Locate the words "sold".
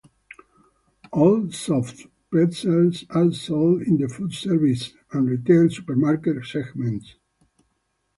3.33-3.83